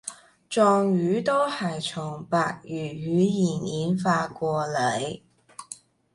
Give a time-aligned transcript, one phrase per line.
[0.49, 5.21] 壯語都係從百越語言演化過禮